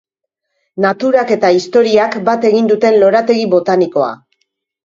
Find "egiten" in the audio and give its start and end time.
2.51-2.73